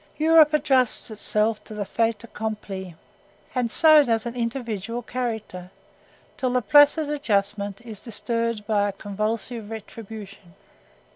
[0.17, 2.95] Europe adjusts itself to a fait accompli,
[3.53, 10.55] and so does an individual character—until the placid adjustment is disturbed by a convulsive retribution.